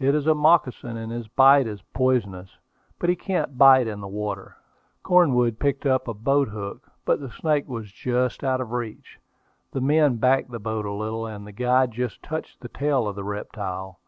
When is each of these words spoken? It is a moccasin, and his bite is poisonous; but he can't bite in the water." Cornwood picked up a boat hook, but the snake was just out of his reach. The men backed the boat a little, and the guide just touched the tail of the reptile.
It 0.00 0.16
is 0.16 0.26
a 0.26 0.34
moccasin, 0.34 0.96
and 0.96 1.12
his 1.12 1.28
bite 1.28 1.68
is 1.68 1.80
poisonous; 1.94 2.58
but 2.98 3.08
he 3.08 3.14
can't 3.14 3.56
bite 3.56 3.86
in 3.86 4.00
the 4.00 4.08
water." 4.08 4.56
Cornwood 5.04 5.60
picked 5.60 5.86
up 5.86 6.08
a 6.08 6.12
boat 6.12 6.48
hook, 6.48 6.90
but 7.04 7.20
the 7.20 7.30
snake 7.30 7.68
was 7.68 7.92
just 7.92 8.42
out 8.42 8.60
of 8.60 8.66
his 8.66 8.72
reach. 8.74 9.20
The 9.70 9.80
men 9.80 10.16
backed 10.16 10.50
the 10.50 10.58
boat 10.58 10.86
a 10.86 10.92
little, 10.92 11.24
and 11.24 11.46
the 11.46 11.52
guide 11.52 11.92
just 11.92 12.20
touched 12.20 12.58
the 12.58 12.68
tail 12.68 13.06
of 13.06 13.14
the 13.14 13.22
reptile. 13.22 14.00